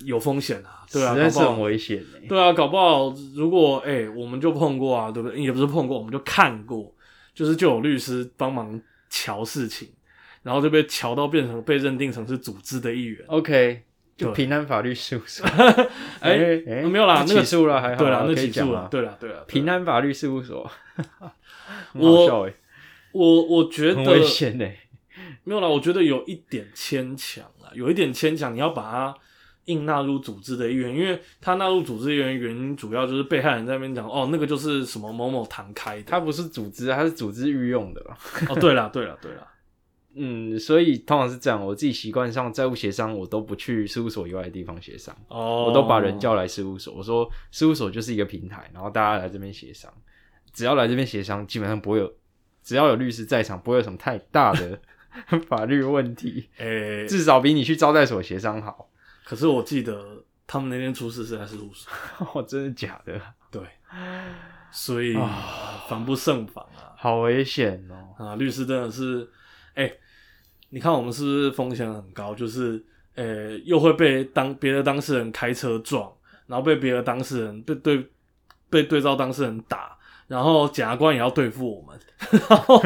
[0.06, 5.42] 有风险啊，对啊，实在是很危险对啊，搞不好如果哎，我们就碰过啊，对不对？
[5.42, 6.94] 也不是碰过，我们就看过，
[7.34, 8.80] 就是就有律师帮忙
[9.10, 9.88] 瞧事情，
[10.44, 13.26] 然后就被瞧到变成被认定成是组织的一员。
[13.28, 13.84] OK，
[14.18, 15.46] 就平安法律事务所。
[16.20, 20.70] 哎，没有啦，那个起诉了还好，对啦，那起诉了，对啦，对啦，平安法律事务所。
[21.94, 22.52] 我
[23.14, 24.80] 我我觉得很危险哎。
[25.44, 28.54] 没有啦，我觉得有一点牵强啊，有一点牵强。
[28.54, 29.16] 你要把它
[29.66, 38.02] 硬纳入组织的一员，因为他纳入组织的原因，原因主要就是被害人在那边讲，哦，那个就是什么某某堂开的，他不是组织，他是组织御用的。
[38.50, 39.48] 哦，对了，对了，对了，
[40.18, 49.92] 嗯，所以通常是这样，我自己习惯上债务协商，我都不去事务所以外的地方协商，哦，我都把人叫来事务所，我说事务所就是一个平台，然后大家来这边协商，
[50.52, 52.14] 只要来这边协商，基本上不会有，
[52.64, 54.80] 只要有律师在场，不会有什么太大的。
[55.48, 58.92] 法律问题，诶、欸，至少比你去招待所协商好。
[59.24, 61.92] 可是我记得他们那天出事是在事务所，
[62.34, 63.20] 哦，真的假的？
[63.50, 63.64] 对，
[64.70, 65.16] 所以
[65.90, 68.14] 防不胜防啊，好危险哦！
[68.24, 69.28] 啊，律师真的是，
[69.74, 70.00] 哎、欸，
[70.70, 72.34] 你看我们是不是风险很高？
[72.36, 72.84] 就是，
[73.16, 76.12] 呃、欸，又会被当别的当事人开车撞，
[76.48, 78.08] 然后被别的当事人被对
[78.70, 79.96] 被对照当事人打。
[80.28, 81.98] 然后检察官也要对付我们，
[82.50, 82.82] 然后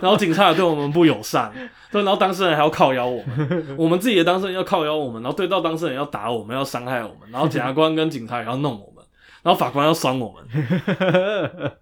[0.00, 1.52] 然后警察也对我们不友善，
[1.90, 9.04] 对，然后当事人还要靠邀我们，我们自己的当事人要靠邀我们，然后对照当事人要打我们，要伤害我们，然后检察官跟警察也要弄我们，
[9.42, 10.46] 然后法官要酸我们，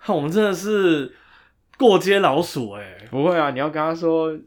[0.00, 1.14] 看我们真的是
[1.76, 3.08] 过街老鼠哎、欸！
[3.12, 4.38] 不会啊，你要跟他说，呃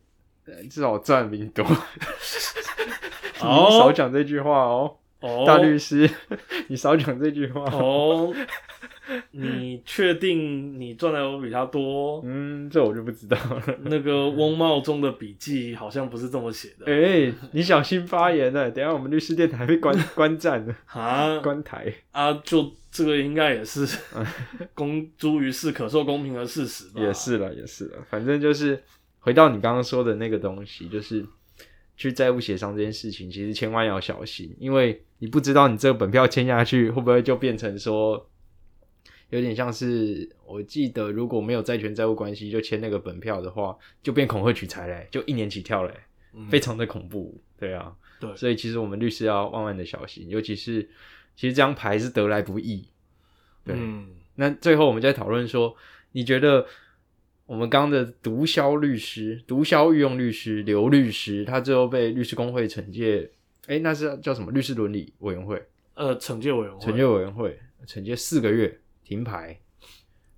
[0.70, 1.66] 至少赚比你多。
[3.44, 6.10] 你哦少讲这句话哦，哦，大律师，
[6.68, 7.64] 你少讲这句话。
[7.72, 8.34] 哦，
[9.32, 12.22] 你确定你赚的有比他多？
[12.24, 13.64] 嗯，这我就不知道了。
[13.86, 21.92] 那个翁茂中的笔记好像不是这么写的哎、你小心发言呢，等下我们律师电台被关 关站了，啊关台。
[22.12, 22.32] 啊！
[22.44, 23.88] 就这个应该也是
[24.76, 27.02] 公诸于世、可受公平的事实吧？
[27.02, 28.82] 也是了，也是了，反正就是
[29.22, 31.26] 回到你刚刚说的那个东西，就是
[31.96, 38.28] 去债务协商这件事情，其实千万要小心，因为你不知道你这个本票签下去会不会就变成说，
[39.30, 45.94] 有点像是我记得如果没有债权债务关系就签那个本票的话，就变恐吓取财嘞，就一年起跳嘞，
[46.34, 48.36] 嗯非常的恐怖，对啊，对。
[48.36, 50.82] 所以其实我们律师要万万的小心，尤其是
[51.36, 52.88] 其实这张牌是得来不易，
[53.64, 55.76] 对，嗯那最后我们再讨论说，
[56.14, 56.66] 你觉得
[57.52, 63.30] 我们刚刚的毒枭律师、毒枭御用律师刘律师，他最后被律师工会惩戒，
[63.68, 64.54] 哎，那是叫什么？
[64.54, 65.62] 律师伦理委员会、
[65.96, 69.60] 呃，惩戒委员会惩戒委员会惩戒四个月停牌，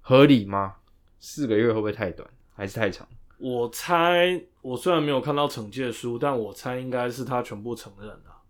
[0.02, 0.78] 合理吗？
[1.19, 3.08] 四个月会不会太短，还是太长？
[3.38, 8.41] 我猜，我虽然没有看到惩戒书，但我猜应该是他全部承认了。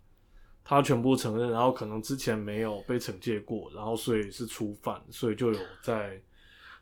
[0.63, 6.17] 他全部承认，然后可能之前没有被惩戒过，然后所以是初犯，所以就有在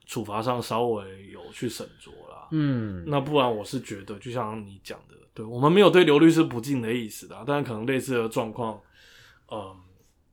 [0.06, 2.48] 处罚上稍微有去审酌啦。
[2.52, 8.82] 嗯，那不然我是觉得，就像你讲的，对我们没有对刘律师不敬的意思的，但可能类似的状况，
[9.50, 9.78] 嗯，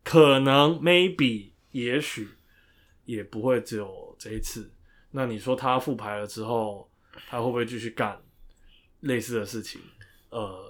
[0.02, 2.28] 可能 maybe 也许
[3.04, 4.70] 也不会只有这一次。
[5.11, 6.90] 那你说他复牌了之后，
[7.28, 8.20] 他会不会继续干
[9.00, 9.81] 类似的事情？
[10.31, 10.67] 呃，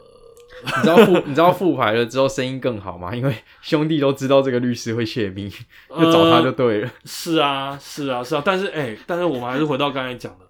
[0.64, 3.14] 你知道复你知道复牌了之后声音更好吗？
[3.14, 5.48] 因为兄弟都知道这个律师会泄密，
[5.88, 6.90] 就找他就对了。
[7.04, 10.46] 是啊，是啊，是啊，但是哎、但是我们还是回到刚才讲的，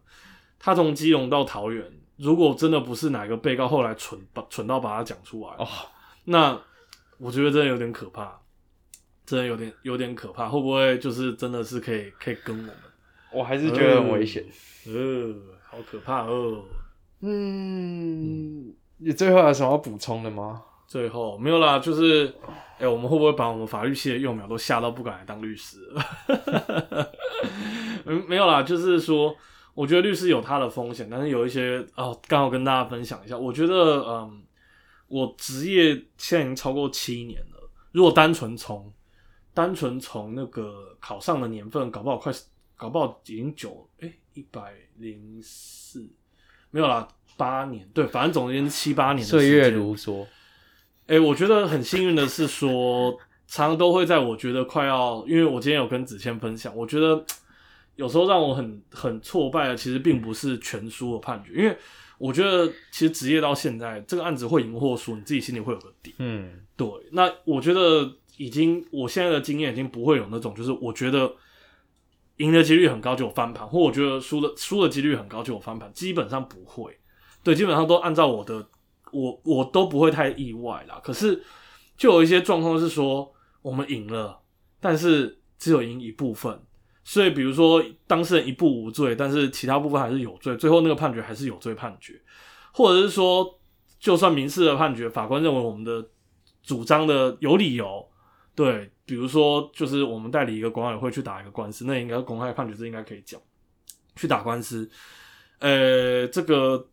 [0.58, 1.84] 他从基隆到桃园，
[2.16, 5.68] 如果真的不是哪个被告后来蠢把蠢到把他讲出来，哦，
[6.24, 6.58] 那
[7.18, 8.40] 我觉得真的有点可怕，
[9.26, 12.74] 真的有点有点可怕，会不会就是真的是可以可以跟我们？
[13.30, 14.42] 我还是觉得很危险。
[14.86, 15.34] 呃，
[15.68, 16.64] 好可怕哦。
[17.20, 20.62] 嗯，你最后还有什么要补充的吗？
[20.86, 22.34] 最后没有啦，就是，
[22.78, 25.78] 哎、我们会不会把我们法律系的幼苗都吓到不敢来当律师？
[28.06, 29.36] 嗯，没有啦，就是说，
[29.74, 33.36] 我觉得律师有他的风险，但是有一些哦，刚好跟大家分享一下。
[33.36, 34.42] 我觉得，嗯，
[35.08, 37.70] 我职业现在已经超过七年了。
[37.92, 38.90] 如果单纯从
[39.52, 42.32] 单纯从那个考上的年份，搞不好快，
[42.76, 46.10] 搞不好已经九哎一百零四，
[46.70, 47.06] 没有啦，
[47.38, 50.26] 八年，对，反正总之七八年的岁月如梭。
[51.06, 53.12] 哎、我觉得很幸运的是说，
[53.46, 57.24] 常常都会在我觉得快要，因为我今天有跟子谦分享，我觉得
[57.96, 61.74] 有时候让我很很挫败的，其实并不是全输的判决，因为
[62.18, 66.14] 我觉得其实职业到现在，这个案子会赢或输，你自己心里会有个底。
[66.18, 71.32] 嗯对，那我觉得已经，我现在的经验已经不会有那种，就是我觉得
[72.36, 76.98] 赢的几率很高就有翻盘，或我觉得输的输的几率很高就有翻盘，基本上不会。
[77.42, 78.66] 对，基本上都按照我的，
[79.12, 81.00] 我我都不会太意外啦。
[81.02, 81.42] 可是
[81.96, 84.40] 就有一些状况是说，我们赢了，
[84.80, 86.60] 但是只有赢一部分。
[87.04, 92.20] 所以，比如说当事人一步无罪，但是其他部分还是有罪，最后那个判决还是有罪判决，
[92.70, 93.58] 或者是说，
[93.98, 96.06] 就算民事的判决，法官认为我们的
[96.62, 98.06] 主张的有理由，
[98.54, 103.40] 对，比如说就是我们代理一个管委会去打一个官司，那应该公开判决，是应该可以讲，
[104.14, 104.86] 去打官司，
[105.60, 106.86] 呃，这个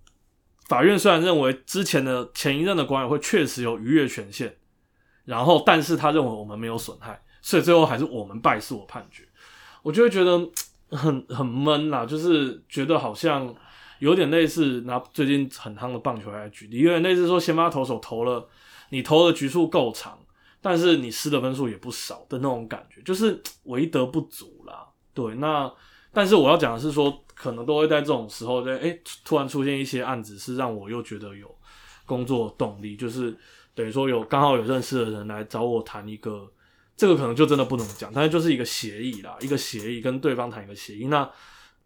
[0.67, 4.56] 法院虽然认为之前的前一任的管委会确实有逾越权限，
[5.25, 9.23] 然后但是他认为我们没有损害，所以最后还是我们败诉的判决，
[9.84, 10.49] 我就会觉得
[10.89, 13.54] 很很闷啦，就是觉得好像
[13.99, 18.47] 有点类似拿最近很夯的棒球来举例，有点类似说先发投手投了，
[18.89, 20.19] 你投的局数够长，
[20.62, 24.88] 但是你失的分数也不少的那种感觉，就是 为德不足啦。
[25.13, 25.71] 对，那
[26.15, 31.54] 但是我要讲的是说，可能都会在这种时候，在诶突然出现一些案子，是让我又觉得有
[32.06, 33.36] 工作动力，就是
[33.73, 36.50] 等于说有刚好有认识的人来找我谈一个，
[36.96, 41.08] 这个可能就真的不能讲，但是就是一个协议啦，一个协议跟对方谈一个协议。
[41.08, 41.29] 那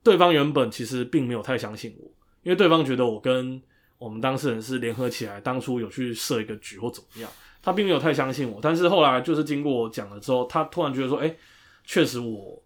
[0.04, 2.06] 对方原本其实并没有太相信我，
[2.44, 3.60] 因为对方觉得我跟
[3.98, 7.30] 我们当事人是联合起来，当初有去设一个局或怎么样，
[7.64, 8.60] 他并没有太相信我。
[8.62, 11.36] 但是后来就是经过我讲了之后，他突然觉得说，哎、
[11.84, 12.62] 确实我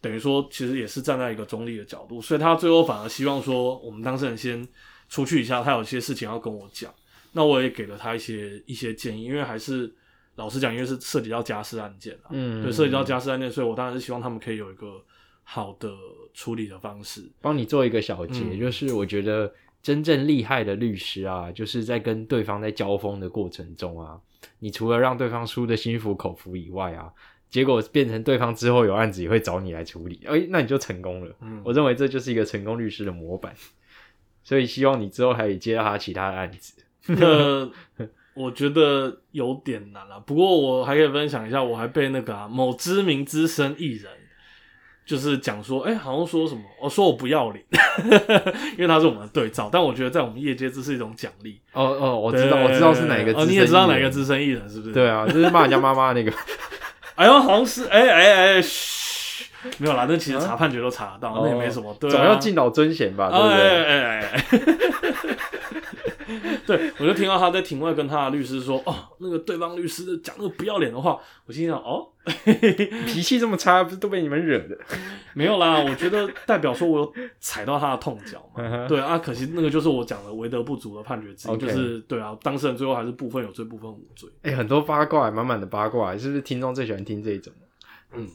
[0.00, 4.66] 等于说其实也是站在一个中立的角度，所以他最后反而希望说我们当事人先
[5.08, 6.92] 出去一下，他有些事情要跟我讲。
[7.32, 9.92] 那我也给了他一些一些建议，因为还是
[10.36, 15.02] 老实讲，因为是涉及到家事案件啊，嗯，对，涉及到家事案件，所以我当然是希望他们可以有一个
[15.42, 15.90] 好的
[16.32, 17.28] 处理的方式。
[17.40, 24.18] 帮你做一个小结，嗯就是我觉得真正厉害的律师啊，就是在跟对方在交锋的过程中啊，
[24.58, 27.12] 你除了让对方输得心服口服以外啊，
[27.50, 31.34] 结果变成对方之后有案子也会找你来处理，哎，那你就成功了。
[31.40, 33.54] 嗯我认为这就是一个成功律师的模板，
[34.44, 36.74] 所以希望你之后还可以接到他其他的案子。
[37.06, 37.70] 那
[38.34, 40.20] 我觉得有点难了。
[40.20, 44.12] 不过我还可以分享一下，我还被那个、啊、某知名资深艺人。
[45.06, 47.64] 就是讲说，哎、好像说什么，我、说我不要脸，
[48.76, 51.58] 因为他是我们的对照，但我觉得在我们业界这是一种奖励。
[51.72, 54.92] 哦哦，我知道，我知道是哪一个你也知道哪个资深艺人是不是？
[54.92, 56.30] 对啊，就是骂人家妈妈那个。
[57.18, 59.46] 哎呦，好像是，哎哎哎，嘘，
[59.78, 63.56] 没有啦，那其实查判决都查得到，那也没什么，对、啊，总要敬老尊贤吧，对不对？
[63.58, 64.42] 哎哎哎
[65.02, 65.07] 哎，
[66.68, 72.06] 对，我就听到他在庭外跟他的律师说，哦，那个对方律师讲那个不要脸的话，我心想，哦，
[73.06, 74.78] 脾气这么差，不是都被你们惹的？
[75.32, 84.28] 没有啦，我觉得代表说我有踩到他的痛脚嘛，对啊，可惜那个就是我讲的为德不足的判决之一就是对啊，当事人最后还是部分有罪，部分无罪。
[84.42, 87.50] 哎、很多八卦，满满的八卦，是不是听众最喜欢听这一种？
[88.12, 88.28] 嗯，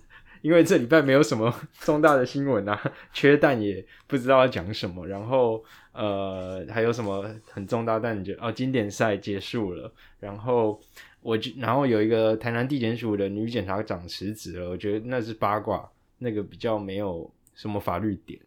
[0.44, 2.80] 因为这礼拜没有什么 重大的新闻啊，
[3.12, 5.64] 缺蛋也不知道要讲什么，然后
[5.94, 10.80] 呃，还有什么很重大但你觉得哦，经典赛结束了，然后
[11.22, 15.90] 我就然后有一个台南地检署的女检察长辞职了，我觉得那是八卦，
[16.20, 18.40] 那个比较没有什么法律点。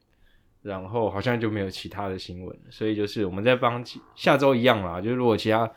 [0.63, 3.85] 然后好像就没有其他的新闻，所以就是我们在帮
[4.17, 5.73] 下周一样啦，就是如果其他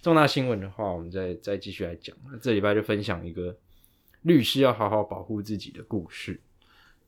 [0.00, 2.16] 重大新闻的话，我们再再继续来讲。
[2.40, 3.54] 这礼拜就分享一个
[4.22, 6.40] 律师要好好保护自己的故事。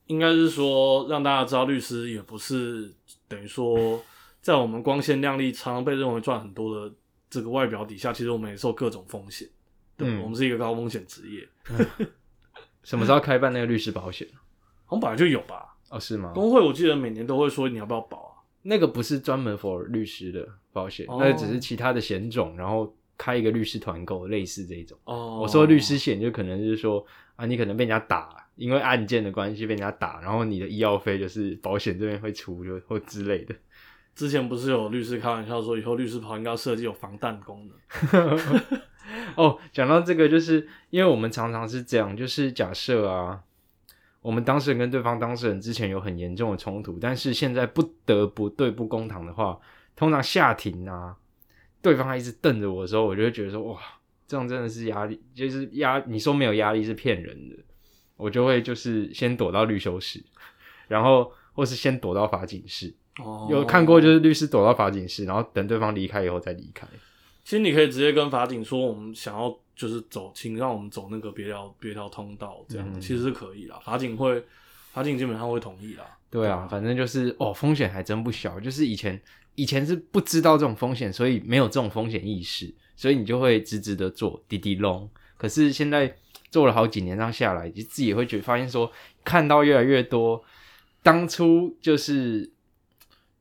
[0.07, 2.93] 应该是说让大家知道，律师也不是
[3.27, 4.01] 等于说
[4.41, 6.93] 在我们光鲜亮丽、常常被认为赚很多的
[7.29, 9.47] 这个外表底下，其实我们也受各种风险。
[9.95, 11.47] 对，嗯我们是一个高风险职业，
[12.83, 14.27] 什么时候开办那个律师保险？
[14.85, 15.77] 好像本来就有吧。
[15.89, 16.31] 哦，是吗？
[16.33, 18.43] 工会我记得每年都会说你要不要保啊？
[18.63, 24.97] 那个不是专门 for 律师的保险，哦那只是其他的险种，然后开一个律师团购，类似这一种。
[25.05, 27.05] 哦，我说律师险就可能是说
[27.35, 33.55] 啊，你可能被人家打，因为案件的关系被人家打，然后你的医药费就是保险这边会出，就或之类的。
[34.15, 38.39] 之前不是有律师开玩笑说，以后律师袍应该要设计有防弹功能。
[39.35, 43.41] 哦，讲到这个，就是因为我们常常是这样，就是假设啊，
[44.21, 49.59] 我们当事人跟对方当事人之前有很严重的冲突，但是现在不得不对簿公堂的话，
[49.95, 51.17] 通常下庭啊，
[51.83, 53.79] 对方还一直瞪着我的时候，我就会觉得说，哇，
[54.25, 57.55] 这样真的是压力，就是压，你说没有压力是骗人的，
[58.15, 60.23] 我就会就是先躲到律修室，
[60.87, 66.87] 然后或是先躲到法警室，哦，有看过就是律师躲到法警室，然后等对方离开以后再离开。
[67.43, 73.77] 其实你可以直接跟法警说，我们想要就是走，请让我们走那个别条别条通道，这样、嗯其实是可以啦。
[73.83, 74.41] 法警会，
[74.93, 76.05] 法警基本上会同意啦。
[76.29, 78.57] 对啊，反正就是哦，风险还真不小。
[78.59, 79.21] 就是以前
[79.55, 85.09] 以前是不知道这种风险，所以没有这种风险意识，所以你就会直直的做滴滴隆。
[85.37, 86.15] 可是现在
[86.49, 88.91] 做了好几年，这样下来，你自己也会觉得发现说，
[89.23, 90.43] 看到越来越多，
[91.01, 92.51] 当初就是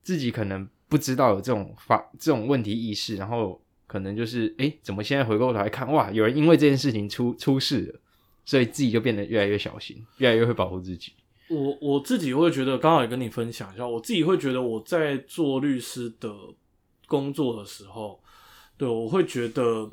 [0.03, 8.01] 自己可能不知道有这种发这种问题意识，然后可能就是诶，怎么现在回过头来看，哇，有人因为这件事情出出事了，
[8.45, 11.13] 所以自己就变得越来越小心，越来越会保护自己。
[11.49, 16.33] 我我自己会觉得，刚好也跟你分享一下，我自己会觉得我在做律师的
[17.07, 18.23] 工作的时候，
[18.77, 19.91] 对我会觉得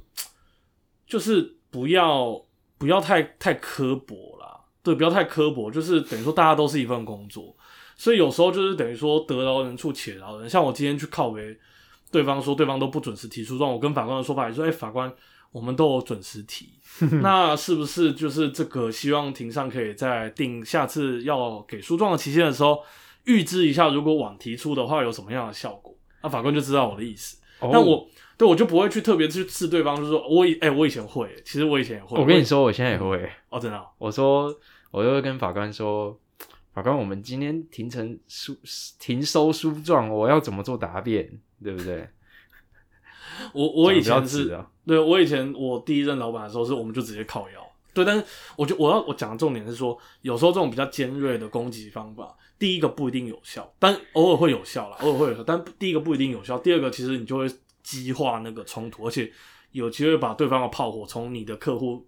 [1.05, 2.41] 就是不要
[2.77, 7.55] 不要太太刻薄啦，对，不要太刻薄，就是等于说大家都是一份工作，
[7.97, 10.49] 所以有时候就是等于说得饶人处且饶人。
[10.49, 11.57] 像我今天去靠背
[12.11, 15.13] 对方说对方都不准时提出状，我跟法官的说法也说，哎、法官。
[15.51, 16.69] 我们都有准时提，
[17.21, 18.91] 那是不是就是这个？
[18.91, 22.83] 希望庭上可以在定下次要给诉状的期限的时候，
[23.25, 25.95] 预知一下，如果晚提出的话有什么样的效果？
[26.21, 27.37] 那法官就知道我的意思。
[27.61, 32.17] 哦但我对我就不会去特别去刺对方，就是说我以哎、我以前会，其实我以前也会。
[32.17, 33.29] 我跟你说，我现在也会。
[33.49, 34.53] 哦，真的哦、我说，
[34.91, 36.17] 我就会跟法官说，
[36.73, 38.55] 法官，我们今天庭成书
[38.97, 41.29] 庭收书状，我要怎么做答辩，
[41.61, 42.07] 对不对？
[43.53, 47.65] 我我以前是啊，对我以前我第一任老板的时候是，我们就直接靠腰。
[47.93, 48.23] 对，但是
[48.55, 57.47] 我觉得我要我讲的重点是说，有时候这种比较尖锐的攻击方法，第一个不一定有效，但偶尔会有效啦，偶尔会有效，但第一个不一定有效，第二个其实你就会
[57.81, 59.29] 激化那个冲突，而且
[59.71, 62.05] 有机会把对方的炮火从你的客户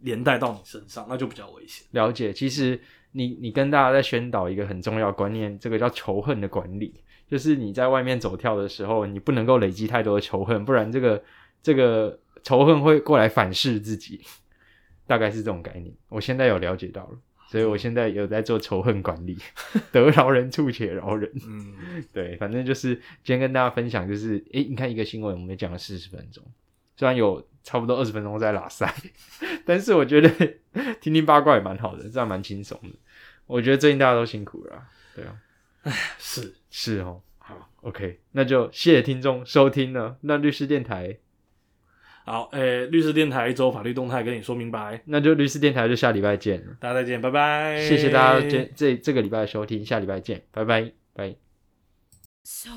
[0.00, 1.86] 连带到你身上，那就比较危险。
[1.92, 2.30] 了解。
[2.32, 2.78] 其实
[3.12, 6.94] 你你跟大家在宣导一个很重要观念，这个叫仇恨的管理，
[7.28, 11.22] 就是你在外面走跳的时候，你不能够累积太多的仇恨，不然这个
[11.62, 14.20] 这个仇恨会过来反噬自己，
[15.06, 15.94] 大概是这种概念。
[16.08, 17.18] 我现在有了解到了，
[17.48, 19.38] 所以我现在有在做仇恨管理，
[19.90, 21.30] 得饶人处且饶人。
[21.46, 26.44] 嗯，对，反正就是今天跟大家分享，就是诶，你看一个新闻，我们讲了四十分钟，
[26.96, 28.92] 虽然有差不多二十分钟在拉塞，
[29.64, 30.28] 但是我觉得
[31.00, 32.90] 听听八卦也蛮好的，这样蛮轻松的。
[33.46, 35.36] 我觉得最近大家都辛苦了啊，对啊，
[36.18, 37.22] 是是哦。
[37.38, 40.18] 好，OK，那就谢谢听众收听了。
[40.22, 41.18] 那律师电台，
[42.24, 46.76] 好，诶、律师电台一周法律动态跟你说明白，那就律师电台就下礼拜见了。
[46.80, 47.80] 大家再见，拜拜。
[47.80, 51.36] 谢谢大家这这这个礼拜的收听，下礼拜见，拜拜拜。
[52.42, 52.70] So